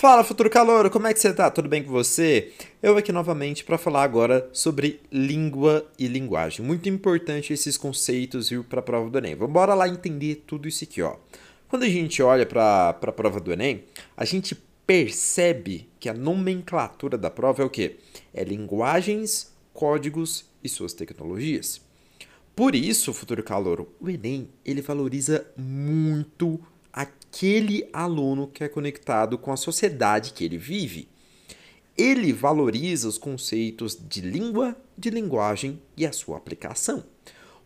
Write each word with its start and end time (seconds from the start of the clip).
Fala, 0.00 0.22
futuro 0.22 0.48
calouro, 0.48 0.88
como 0.92 1.08
é 1.08 1.12
que 1.12 1.18
você 1.18 1.34
tá? 1.34 1.50
Tudo 1.50 1.68
bem 1.68 1.82
com 1.82 1.90
você? 1.90 2.52
Eu 2.80 2.96
aqui 2.96 3.10
novamente 3.10 3.64
para 3.64 3.76
falar 3.76 4.04
agora 4.04 4.48
sobre 4.52 5.00
língua 5.10 5.90
e 5.98 6.06
linguagem. 6.06 6.64
Muito 6.64 6.88
importante 6.88 7.52
esses 7.52 7.76
conceitos 7.76 8.48
vir 8.48 8.62
para 8.62 8.78
a 8.78 8.82
prova 8.82 9.10
do 9.10 9.18
Enem. 9.18 9.34
Vamos 9.34 9.52
bora 9.52 9.74
lá 9.74 9.88
entender 9.88 10.44
tudo 10.46 10.68
isso 10.68 10.84
aqui, 10.84 11.02
ó. 11.02 11.16
Quando 11.66 11.82
a 11.82 11.88
gente 11.88 12.22
olha 12.22 12.46
para 12.46 12.90
a 12.90 13.12
prova 13.12 13.40
do 13.40 13.52
Enem, 13.52 13.86
a 14.16 14.24
gente 14.24 14.54
percebe 14.86 15.88
que 15.98 16.08
a 16.08 16.14
nomenclatura 16.14 17.18
da 17.18 17.28
prova 17.28 17.64
é 17.64 17.66
o 17.66 17.70
quê? 17.70 17.96
É 18.32 18.44
linguagens, 18.44 19.52
códigos 19.74 20.44
e 20.62 20.68
suas 20.68 20.92
tecnologias. 20.92 21.80
Por 22.54 22.76
isso, 22.76 23.12
futuro 23.12 23.42
calouro, 23.42 23.92
o 24.00 24.08
Enem 24.08 24.48
ele 24.64 24.80
valoriza 24.80 25.44
muito 25.56 26.60
aquele 26.92 27.88
aluno 27.92 28.46
que 28.46 28.64
é 28.64 28.68
conectado 28.68 29.38
com 29.38 29.52
a 29.52 29.56
sociedade 29.56 30.32
que 30.32 30.44
ele 30.44 30.58
vive. 30.58 31.08
Ele 31.96 32.32
valoriza 32.32 33.08
os 33.08 33.18
conceitos 33.18 33.98
de 34.08 34.20
língua, 34.20 34.76
de 34.96 35.10
linguagem 35.10 35.80
e 35.96 36.06
a 36.06 36.12
sua 36.12 36.36
aplicação. 36.36 37.04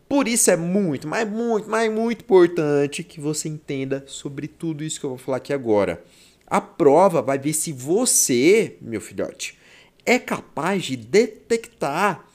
Por 0.08 0.28
isso 0.28 0.50
é 0.50 0.56
muito, 0.56 1.08
mas 1.08 1.28
muito, 1.28 1.70
mas 1.70 1.90
muito 1.90 2.20
importante 2.20 3.02
que 3.02 3.20
você 3.20 3.48
entenda 3.48 4.04
sobre 4.06 4.46
tudo 4.46 4.84
isso 4.84 5.00
que 5.00 5.06
eu 5.06 5.10
vou 5.10 5.18
falar 5.18 5.38
aqui 5.38 5.52
agora. 5.52 6.04
A 6.46 6.60
prova 6.60 7.22
vai 7.22 7.38
ver 7.38 7.54
se 7.54 7.72
você, 7.72 8.76
meu 8.80 9.00
filhote, 9.00 9.58
é 10.04 10.18
capaz 10.18 10.84
de 10.84 10.96
detectar 10.96 12.26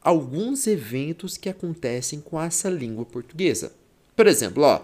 alguns 0.00 0.66
eventos 0.66 1.36
que 1.36 1.48
acontecem 1.48 2.20
com 2.20 2.40
essa 2.40 2.70
língua 2.70 3.04
portuguesa. 3.04 3.74
Por 4.14 4.26
exemplo, 4.26 4.62
ó, 4.62 4.82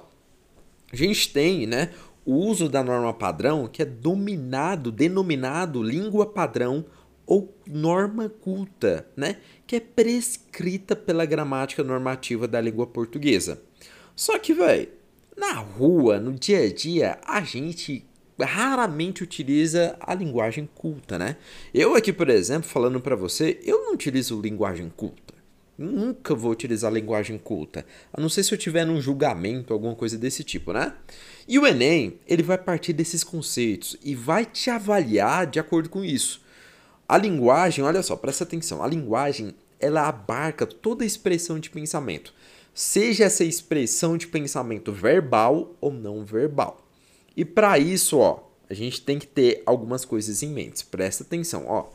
a 0.93 0.97
gente 0.97 1.33
tem, 1.33 1.67
né, 1.67 1.91
o 2.25 2.35
uso 2.35 2.69
da 2.69 2.83
norma 2.85 3.13
padrão, 3.15 3.67
que 3.67 3.83
é 3.83 3.85
dominado, 3.85 4.93
denominado 4.93 5.83
língua 5.83 6.27
padrão 6.27 6.85
ou 7.27 7.57
norma 7.67 8.29
culta, 8.29 9.07
né, 9.17 9.37
que 9.67 9.77
é 9.77 9.81
prescrita 9.81 10.95
pela 10.95 11.25
gramática 11.25 11.83
normativa 11.83 12.47
da 12.47 12.61
língua 12.61 12.87
portuguesa. 12.87 13.63
Só 14.15 14.39
que, 14.39 14.53
velho, 14.53 14.89
na 15.37 15.55
rua, 15.55 16.21
no 16.21 16.33
dia 16.33 16.61
a 16.61 16.73
dia, 16.73 17.19
a 17.27 17.41
gente 17.41 18.05
raramente 18.39 19.23
utiliza 19.23 19.97
a 20.01 20.15
linguagem 20.15 20.69
culta, 20.75 21.19
né? 21.19 21.37
Eu 21.73 21.95
aqui, 21.95 22.13
por 22.13 22.29
exemplo, 22.29 22.69
falando 22.69 23.01
para 23.01 23.17
você, 23.17 23.59
eu 23.63 23.85
não 23.85 23.95
utilizo 23.95 24.41
linguagem 24.41 24.91
culta. 24.95 25.22
Nunca 25.83 26.33
vou 26.33 26.53
utilizar 26.53 26.93
linguagem 26.93 27.37
culta, 27.37 27.85
a 28.13 28.21
não 28.21 28.29
ser 28.29 28.45
se 28.45 28.55
eu 28.55 28.59
tiver 28.59 28.85
num 28.85 29.01
julgamento, 29.01 29.73
alguma 29.73 29.97
coisa 29.97 30.17
desse 30.17 30.45
tipo, 30.45 30.73
né? 30.73 30.95
E 31.49 31.59
o 31.59 31.67
Enem, 31.67 32.21
ele 32.27 32.43
vai 32.43 32.57
partir 32.57 32.93
desses 32.93 33.25
conceitos 33.25 33.97
e 34.03 34.15
vai 34.15 34.47
te 34.47 34.71
avaliar 34.71 35.47
de 35.47 35.59
acordo 35.59 35.89
com 35.89 36.05
isso. 36.05 36.41
A 37.09 37.19
linguagem, 37.19 37.85
olha 37.85 38.01
só, 38.01 38.15
presta 38.15 38.45
atenção, 38.45 38.81
a 38.81 38.87
linguagem, 38.87 39.55
ela 39.81 40.09
abarca 40.09 40.65
toda 40.65 41.03
a 41.03 41.07
expressão 41.07 41.59
de 41.59 41.69
pensamento, 41.69 42.33
seja 42.73 43.25
essa 43.25 43.43
expressão 43.43 44.17
de 44.17 44.29
pensamento 44.29 44.93
verbal 44.93 45.75
ou 45.81 45.93
não 45.93 46.25
verbal. 46.25 46.87
E 47.37 47.45
para 47.45 47.77
isso, 47.79 48.19
ó, 48.19 48.45
a 48.71 48.75
gente 48.75 49.03
tem 49.03 49.19
que 49.19 49.27
ter 49.27 49.63
algumas 49.67 50.05
coisas 50.05 50.43
em 50.43 50.49
mente. 50.49 50.85
Presta 50.85 51.25
atenção, 51.25 51.65
ó. 51.67 51.89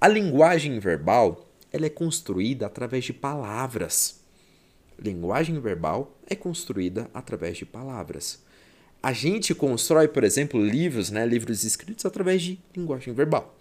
A 0.00 0.08
linguagem 0.08 0.78
verbal 0.78 1.46
ela 1.74 1.86
é 1.86 1.90
construída 1.90 2.66
através 2.66 3.04
de 3.04 3.12
palavras. 3.12 4.20
Linguagem 4.96 5.58
verbal 5.58 6.16
é 6.24 6.36
construída 6.36 7.10
através 7.12 7.56
de 7.56 7.66
palavras. 7.66 8.40
A 9.02 9.12
gente 9.12 9.52
constrói, 9.56 10.06
por 10.06 10.22
exemplo, 10.22 10.64
livros, 10.64 11.10
né, 11.10 11.26
livros 11.26 11.64
escritos 11.64 12.06
através 12.06 12.42
de 12.42 12.60
linguagem 12.76 13.12
verbal. 13.12 13.56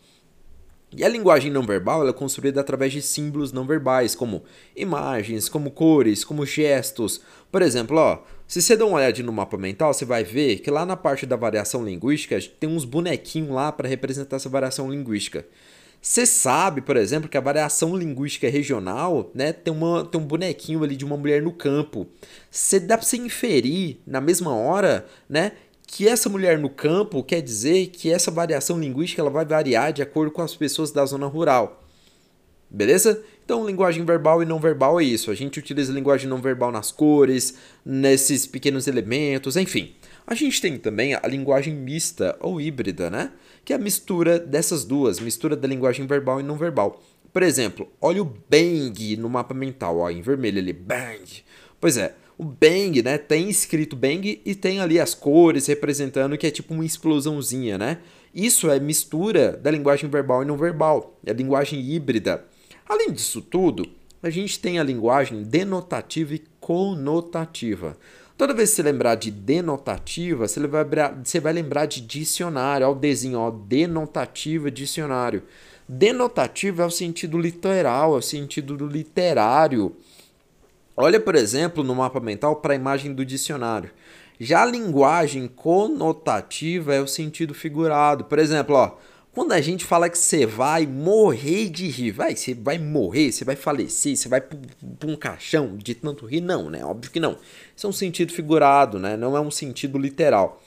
E 0.96 1.04
a 1.04 1.10
linguagem 1.10 1.52
não 1.52 1.64
verbal 1.64 2.08
é 2.08 2.14
construída 2.14 2.62
através 2.62 2.94
de 2.94 3.02
símbolos 3.02 3.52
não 3.52 3.66
verbais, 3.66 4.14
como 4.14 4.44
imagens, 4.76 5.50
como 5.50 5.72
cores, 5.72 6.24
como 6.24 6.46
gestos. 6.46 7.20
Por 7.52 7.64
exemplo, 7.64 7.98
ó, 7.98 8.24
se 8.48 8.62
você 8.62 8.78
dá 8.78 8.86
uma 8.86 8.98
olhada 8.98 9.24
no 9.24 9.34
mapa 9.34 9.58
mental, 9.58 9.92
você 9.92 10.06
vai 10.06 10.24
ver 10.24 10.60
que 10.60 10.70
lá 10.70 10.86
na 10.86 10.96
parte 10.96 11.26
da 11.26 11.36
variação 11.36 11.84
linguística 11.84 12.40
tem 12.60 12.70
uns 12.70 12.86
bonequinhos 12.86 13.50
lá 13.50 13.72
para 13.72 13.90
representar 13.90 14.36
essa 14.36 14.50
variação 14.50 14.92
linguística. 14.92 15.48
Você 16.06 16.26
sabe, 16.26 16.82
por 16.82 16.98
exemplo, 16.98 17.30
que 17.30 17.38
a 17.38 17.42
variação 17.42 17.96
linguística 17.96 18.50
regional, 18.50 19.32
né, 19.34 19.54
tem, 19.54 19.74
uma, 19.74 20.04
tem 20.04 20.20
um 20.20 20.26
bonequinho 20.26 20.84
ali 20.84 20.98
de 20.98 21.06
uma 21.06 21.16
mulher 21.16 21.42
no 21.42 21.54
campo. 21.54 22.06
Você 22.52 22.78
dá 22.78 22.98
para 22.98 23.08
você 23.08 23.16
inferir 23.16 24.00
na 24.06 24.20
mesma 24.20 24.54
hora, 24.54 25.06
né, 25.30 25.54
que 25.88 26.06
essa 26.06 26.28
mulher 26.28 26.60
no 26.60 26.70
campo 26.70 27.24
quer 27.24 27.42
dizer 27.42 27.88
que 27.88 28.12
essa 28.12 28.30
variação 28.30 28.78
linguística 28.78 29.22
ela 29.22 29.30
vai 29.30 29.46
variar 29.46 29.94
de 29.94 30.02
acordo 30.02 30.30
com 30.30 30.42
as 30.42 30.54
pessoas 30.54 30.92
da 30.92 31.06
zona 31.06 31.26
rural. 31.26 31.82
Beleza? 32.70 33.24
Então, 33.46 33.66
linguagem 33.66 34.04
verbal 34.04 34.44
e 34.44 34.46
não 34.46 34.60
verbal 34.60 35.00
é 35.00 35.06
isso. 35.06 35.32
A 35.32 35.36
gente 35.36 35.58
utiliza 35.58 35.94
linguagem 35.94 36.28
não 36.28 36.42
verbal 36.42 36.70
nas 36.70 36.92
cores, 36.92 37.58
nesses 37.86 38.46
pequenos 38.46 38.88
elementos, 38.88 39.56
enfim. 39.56 39.96
A 40.28 40.36
gente 40.36 40.60
tem 40.60 40.78
também 40.78 41.14
a 41.14 41.22
linguagem 41.28 41.74
mista 41.74 42.36
ou 42.42 42.60
híbrida, 42.60 43.10
né? 43.10 43.32
Que 43.64 43.74
é 43.74 43.76
a 43.76 43.80
mistura 43.80 44.40
dessas 44.40 44.84
duas, 44.84 45.20
mistura 45.20 45.56
da 45.56 45.68
linguagem 45.68 46.06
verbal 46.06 46.40
e 46.40 46.44
não 46.44 46.58
verbal. 46.58 47.02
Por 47.32 47.42
exemplo, 47.42 47.88
olha 48.00 48.22
o 48.22 48.34
bang 48.50 49.18
no 49.18 49.30
mapa 49.30 49.54
mental, 49.54 49.98
ó, 49.98 50.10
em 50.10 50.22
vermelho 50.22 50.60
ali, 50.60 50.74
bang. 50.74 51.44
Pois 51.80 51.98
é, 51.98 52.16
o 52.38 52.44
bang, 52.44 53.02
né, 53.02 53.18
tem 53.18 53.50
escrito 53.50 53.96
bang 53.96 54.42
e 54.46 54.56
tem 54.56 54.80
ali 54.80 55.00
as 55.00 55.14
cores 55.16 55.68
representando 55.68 56.38
que 56.38 56.48
é 56.48 56.52
tipo 56.52 56.74
uma 56.74 56.86
explosãozinha, 56.86 57.78
né? 57.78 58.00
Isso 58.34 58.70
é 58.70 58.80
mistura 58.80 59.54
da 59.58 59.72
linguagem 59.72 60.10
verbal 60.10 60.44
e 60.44 60.46
não 60.46 60.58
verbal, 60.58 61.20
é 61.26 61.32
a 61.32 61.34
linguagem 61.34 61.80
híbrida. 61.80 62.44
Além 62.88 63.12
disso 63.12 63.42
tudo, 63.42 63.88
a 64.24 64.30
gente 64.30 64.58
tem 64.58 64.80
a 64.80 64.84
linguagem 64.84 65.44
denotativa 65.44 66.34
e 66.34 66.44
conotativa. 66.60 67.98
Toda 68.38 68.54
vez 68.54 68.70
que 68.70 68.78
você 68.78 68.84
lembrar 68.84 69.16
de 69.16 69.30
denotativa, 69.30 70.48
você 70.48 70.66
vai, 70.66 70.86
você 71.24 71.40
vai 71.40 71.54
lembrar 71.54 71.86
de 71.86 72.02
dicionário. 72.02 72.88
Olha 72.88 72.96
o 72.96 73.00
desenho, 73.00 73.40
ó, 73.40 73.52
denotativa, 73.52 74.72
dicionário. 74.72 75.44
Denotativa 75.88 76.84
é 76.84 76.86
o 76.86 76.90
sentido 76.90 77.38
literal, 77.38 78.16
é 78.16 78.18
o 78.18 78.22
sentido 78.22 78.78
do 78.78 78.88
literário. 78.88 79.96
Olha, 80.96 81.20
por 81.20 81.36
exemplo, 81.36 81.84
no 81.84 81.94
mapa 81.94 82.20
mental 82.20 82.56
para 82.56 82.74
a 82.74 82.78
imagem 82.78 83.14
do 83.14 83.26
dicionário. 83.26 83.92
Já 84.40 84.64
a 84.64 84.66
linguagem 84.66 85.48
conotativa 85.48 86.94
é 86.94 87.02
o 87.02 87.08
sentido 87.08 87.54
figurado. 87.54 88.24
Por 88.26 88.40
exemplo, 88.40 88.76
ó, 88.76 88.94
quando 89.34 89.52
a 89.54 89.62
gente 89.62 89.84
fala 89.84 90.10
que 90.10 90.18
você 90.18 90.46
vai 90.46 90.86
morrer 90.86 91.68
de 91.70 91.88
rir, 91.88 92.12
vai, 92.12 92.36
você 92.36 92.54
vai 92.54 92.78
morrer, 92.78 93.32
você 93.32 93.44
vai 93.44 93.56
falecer, 93.56 94.16
você 94.16 94.30
vai 94.30 94.40
para 94.40 95.10
um 95.10 95.16
caixão 95.16 95.76
de 95.76 95.96
tanto 95.96 96.28
rir, 96.28 96.40
não, 96.40 96.70
né? 96.70 96.86
Óbvio 96.86 97.12
que 97.12 97.20
não. 97.20 97.36
Isso 97.76 97.88
é 97.88 97.90
um 97.90 97.94
sentido 97.94 98.32
figurado, 98.32 99.00
né? 99.00 99.18
Não 99.18 99.36
é 99.36 99.42
um 99.42 99.50
sentido 99.50 99.98
literal. 99.98 100.62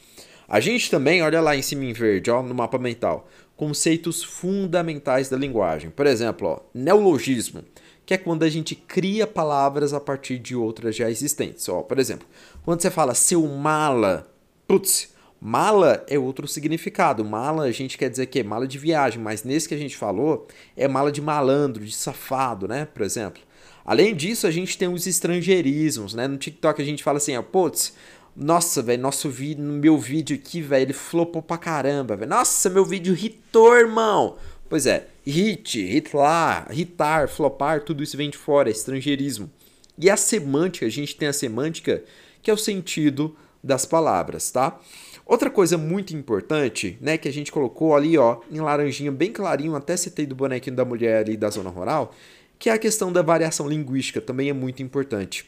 A 0.49 0.59
gente 0.59 0.91
também, 0.91 1.23
olha 1.23 1.41
lá 1.41 1.57
em 1.57 1.63
cima 1.63 1.85
em 1.85 1.93
verde, 1.93 2.29
ó, 2.29 2.43
no 2.43 2.55
mapa 2.55 2.77
mental, 2.77 3.29
conceitos 3.57 4.25
fundamentais 4.25 5.29
da 5.29 5.37
linguagem. 5.37 5.89
Por 5.89 6.07
exemplo, 6.07 6.49
ó, 6.49 6.61
neologismo, 6.75 7.63
que 8.05 8.15
é 8.15 8.19
quando 8.19 8.43
a 8.43 8.49
gente 8.49 8.75
cria 8.75 9.29
palavras 9.29 9.93
a 9.93 10.01
partir 10.01 10.39
de 10.39 10.57
outras 10.57 10.97
já 10.97 11.09
existentes. 11.09 11.69
Ó, 11.69 11.83
por 11.83 12.01
exemplo, 12.01 12.27
quando 12.65 12.83
você 12.83 12.91
fala 12.91 13.15
seu 13.15 13.47
mala, 13.47 14.29
putz, 14.67 15.15
Mala 15.41 16.05
é 16.09 16.19
outro 16.19 16.49
significado. 16.49 17.25
Mala 17.25 17.65
a 17.65 17.73
gente 17.73 17.99
quer 17.99 18.09
dizer 18.09 18.27
que 18.27 18.41
é 18.41 18.43
mala 18.43 18.67
de 18.67 18.79
viagem, 18.79 19.21
mas 19.21 19.45
nesse 19.45 19.69
que 19.69 19.75
a 19.75 19.79
gente 19.79 19.97
falou 19.97 20.47
é 20.77 20.89
mala 20.89 21.13
de 21.13 21.21
malandro, 21.21 21.85
de 21.85 21.95
safado, 21.95 22.67
né? 22.67 22.87
Por 22.87 23.03
exemplo. 23.03 23.43
Além 23.85 24.17
disso, 24.17 24.47
a 24.47 24.51
gente 24.51 24.77
tem 24.77 24.89
os 24.89 25.07
estrangeirismos, 25.07 26.13
né? 26.15 26.27
No 26.27 26.37
TikTok 26.37 26.83
a 26.83 26.85
gente 26.85 27.05
fala 27.05 27.19
assim, 27.19 27.37
ó, 27.37 27.43
putz, 27.43 27.95
nossa, 28.35 28.83
velho, 28.83 29.01
nosso 29.01 29.31
vídeo, 29.31 29.63
meu 29.63 29.97
vídeo 29.97 30.37
aqui, 30.37 30.61
velho, 30.61 30.87
ele 30.87 30.93
flopou 30.93 31.41
pra 31.41 31.57
caramba, 31.57 32.17
velho. 32.17 32.29
Nossa, 32.29 32.69
meu 32.69 32.85
vídeo 32.85 33.15
hitou, 33.15 33.77
irmão. 33.77 34.37
Pois 34.69 34.87
é, 34.87 35.07
hit, 35.25 35.81
hitlar, 35.81 36.67
hitar, 36.77 37.29
flopar, 37.29 37.83
tudo 37.83 38.03
isso 38.03 38.17
vem 38.17 38.29
de 38.29 38.37
fora, 38.37 38.69
é 38.69 38.73
estrangeirismo. 38.73 39.49
E 39.97 40.11
a 40.11 40.17
semântica, 40.17 40.85
a 40.85 40.91
gente 40.91 41.15
tem 41.17 41.29
a 41.29 41.33
semântica, 41.33 42.03
que 42.43 42.51
é 42.51 42.55
o 42.55 42.59
sentido 42.59 43.37
das 43.63 43.87
palavras, 43.87 44.51
tá? 44.51 44.79
Outra 45.27 45.51
coisa 45.51 45.77
muito 45.77 46.15
importante, 46.15 46.97
né, 47.01 47.19
que 47.19 47.27
a 47.27 47.33
gente 47.33 47.51
colocou 47.51 47.97
ali, 47.97 48.17
ó, 48.17 48.39
em 48.49 48.61
laranjinha 48.61 49.11
bem 49.11 49.33
clarinho, 49.33 49.75
até 49.75 49.97
citei 49.97 50.25
do 50.25 50.37
bonequinho 50.37 50.77
da 50.77 50.85
mulher 50.85 51.25
ali 51.25 51.37
da 51.37 51.51
zona 51.51 51.69
rural, 51.69 52.15
que 52.61 52.71
é 52.71 52.73
a 52.73 52.79
questão 52.79 53.13
da 53.13 53.23
variação 53.23 53.69
linguística, 53.69 54.21
também 54.21 54.49
é 54.49 54.53
muito 54.53 54.85
importante. 54.85 55.45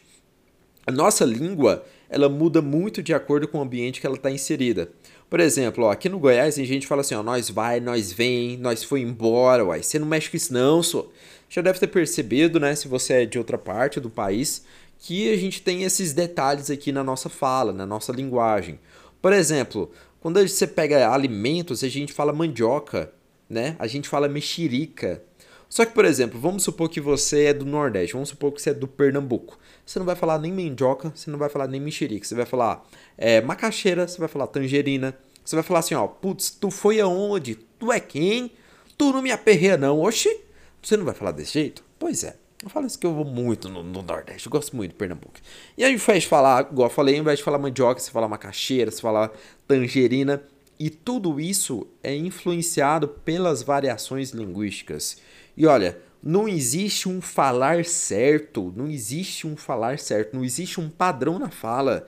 A 0.84 0.90
nossa 0.90 1.24
língua, 1.24 1.84
ela 2.10 2.28
muda 2.28 2.60
muito 2.60 3.02
de 3.02 3.14
acordo 3.14 3.46
com 3.46 3.58
o 3.58 3.62
ambiente 3.62 4.00
que 4.00 4.06
ela 4.06 4.16
está 4.16 4.30
inserida. 4.30 4.90
Por 5.30 5.38
exemplo, 5.38 5.84
ó, 5.84 5.92
aqui 5.92 6.08
no 6.08 6.18
Goiás 6.18 6.58
a 6.58 6.64
gente 6.64 6.86
fala 6.86 7.02
assim, 7.02 7.14
ó, 7.14 7.22
nós 7.22 7.48
vai, 7.48 7.78
nós 7.78 8.10
vem, 8.10 8.56
nós 8.56 8.82
foi 8.82 9.02
embora, 9.02 9.64
uai. 9.64 9.82
Você 9.82 9.98
não 9.98 10.08
mexe 10.08 10.28
com 10.28 10.36
isso 10.36 10.52
não, 10.52 10.82
só. 10.82 11.06
Já 11.48 11.62
deve 11.62 11.78
ter 11.78 11.86
percebido, 11.86 12.58
né, 12.58 12.74
se 12.74 12.88
você 12.88 13.12
é 13.12 13.26
de 13.26 13.38
outra 13.38 13.56
parte 13.56 14.00
do 14.00 14.10
país, 14.10 14.64
que 14.98 15.32
a 15.32 15.36
gente 15.36 15.62
tem 15.62 15.84
esses 15.84 16.12
detalhes 16.12 16.70
aqui 16.70 16.90
na 16.90 17.04
nossa 17.04 17.28
fala, 17.28 17.72
na 17.72 17.86
nossa 17.86 18.10
linguagem. 18.10 18.80
Por 19.20 19.32
exemplo, 19.32 19.90
Quando 20.20 20.46
você 20.46 20.66
pega 20.66 21.10
alimentos, 21.10 21.84
a 21.84 21.88
gente 21.88 22.12
fala 22.12 22.32
mandioca, 22.32 23.12
né? 23.48 23.76
A 23.78 23.86
gente 23.86 24.08
fala 24.08 24.28
mexerica. 24.28 25.22
Só 25.68 25.84
que, 25.84 25.92
por 25.92 26.04
exemplo, 26.04 26.40
vamos 26.40 26.62
supor 26.62 26.88
que 26.88 27.00
você 27.00 27.44
é 27.44 27.54
do 27.54 27.64
Nordeste, 27.64 28.14
vamos 28.14 28.30
supor 28.30 28.52
que 28.52 28.60
você 28.60 28.70
é 28.70 28.74
do 28.74 28.88
Pernambuco. 28.88 29.58
Você 29.86 29.98
não 29.98 30.06
vai 30.06 30.16
falar 30.16 30.38
nem 30.38 30.52
mandioca, 30.52 31.12
você 31.14 31.30
não 31.30 31.38
vai 31.38 31.48
falar 31.48 31.68
nem 31.68 31.80
mexerica. 31.80 32.26
Você 32.26 32.34
vai 32.34 32.46
falar 32.46 32.84
é, 33.16 33.40
macaxeira, 33.40 34.08
você 34.08 34.18
vai 34.18 34.28
falar 34.28 34.46
tangerina. 34.48 35.16
Você 35.44 35.54
vai 35.54 35.62
falar 35.62 35.80
assim, 35.80 35.94
ó, 35.94 36.06
putz, 36.06 36.50
tu 36.50 36.70
foi 36.70 37.00
aonde? 37.00 37.54
Tu 37.54 37.92
é 37.92 38.00
quem? 38.00 38.52
Tu 38.96 39.12
não 39.12 39.22
me 39.22 39.30
aperreia 39.30 39.76
não, 39.76 40.00
oxi. 40.00 40.40
Você 40.82 40.96
não 40.96 41.04
vai 41.04 41.14
falar 41.14 41.32
desse 41.32 41.52
jeito? 41.52 41.84
Pois 41.98 42.24
é. 42.24 42.36
Eu 42.62 42.68
falo 42.68 42.86
isso 42.86 42.98
que 42.98 43.06
eu 43.06 43.14
vou 43.14 43.24
muito 43.24 43.68
no, 43.68 43.84
no, 43.84 44.02
Nordeste, 44.02 44.46
eu 44.46 44.50
gosto 44.50 44.74
muito 44.74 44.90
de 44.90 44.96
Pernambuco. 44.96 45.34
E 45.76 45.84
aí, 45.84 45.90
ao 45.90 45.94
invés 45.94 46.24
de 46.24 46.28
falar, 46.28 46.68
igual 46.70 46.88
eu 46.88 46.94
falei, 46.94 47.14
ao 47.14 47.20
invés 47.20 47.38
de 47.38 47.44
falar 47.44 47.58
mandioca, 47.58 48.00
você 48.00 48.10
fala 48.10 48.26
macaxeira, 48.26 48.90
você 48.90 49.00
fala 49.00 49.32
tangerina. 49.66 50.42
E 50.78 50.90
tudo 50.90 51.40
isso 51.40 51.86
é 52.02 52.14
influenciado 52.14 53.08
pelas 53.08 53.62
variações 53.62 54.30
linguísticas. 54.30 55.18
E 55.56 55.66
olha, 55.66 55.98
não 56.22 56.48
existe 56.48 57.08
um 57.08 57.20
falar 57.20 57.84
certo, 57.84 58.72
não 58.76 58.88
existe 58.88 59.46
um 59.46 59.56
falar 59.56 59.98
certo, 59.98 60.34
não 60.34 60.44
existe 60.44 60.80
um 60.80 60.88
padrão 60.88 61.38
na 61.38 61.50
fala. 61.50 62.06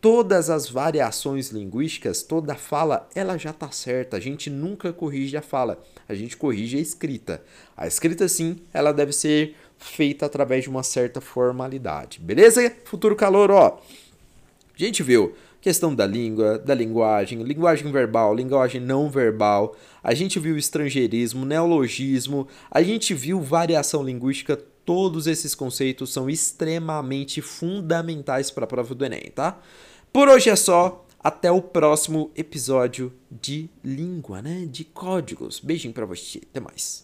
Todas 0.00 0.50
as 0.50 0.68
variações 0.68 1.50
linguísticas, 1.50 2.22
toda 2.22 2.54
fala, 2.54 3.08
ela 3.14 3.38
já 3.38 3.50
está 3.50 3.70
certa. 3.70 4.16
A 4.16 4.20
gente 4.20 4.50
nunca 4.50 4.92
corrige 4.92 5.36
a 5.36 5.42
fala, 5.42 5.82
a 6.08 6.14
gente 6.14 6.36
corrige 6.36 6.76
a 6.76 6.80
escrita. 6.80 7.42
A 7.76 7.86
escrita, 7.86 8.26
sim, 8.26 8.58
ela 8.72 8.92
deve 8.92 9.12
ser 9.12 9.54
feita 9.82 10.26
através 10.26 10.64
de 10.64 10.70
uma 10.70 10.82
certa 10.82 11.20
formalidade. 11.20 12.20
Beleza? 12.20 12.72
Futuro 12.84 13.16
calor, 13.16 13.50
ó. 13.50 13.78
A 14.74 14.84
gente 14.84 15.02
viu 15.02 15.34
questão 15.60 15.94
da 15.94 16.04
língua, 16.04 16.58
da 16.58 16.74
linguagem, 16.74 17.42
linguagem 17.42 17.90
verbal, 17.92 18.34
linguagem 18.34 18.80
não 18.80 19.08
verbal. 19.08 19.76
A 20.02 20.12
gente 20.12 20.40
viu 20.40 20.58
estrangeirismo, 20.58 21.46
neologismo, 21.46 22.48
a 22.70 22.82
gente 22.82 23.14
viu 23.14 23.40
variação 23.40 24.02
linguística. 24.02 24.58
Todos 24.84 25.28
esses 25.28 25.54
conceitos 25.54 26.12
são 26.12 26.28
extremamente 26.28 27.40
fundamentais 27.40 28.50
para 28.50 28.64
a 28.64 28.66
prova 28.66 28.92
do 28.96 29.04
Enem, 29.04 29.30
tá? 29.32 29.60
Por 30.12 30.28
hoje 30.28 30.50
é 30.50 30.56
só. 30.56 31.06
Até 31.24 31.52
o 31.52 31.62
próximo 31.62 32.32
episódio 32.34 33.12
de 33.30 33.70
língua, 33.84 34.42
né? 34.42 34.66
De 34.68 34.82
códigos. 34.82 35.60
Beijinho 35.60 35.94
para 35.94 36.04
você. 36.04 36.40
Até 36.50 36.58
mais. 36.58 37.00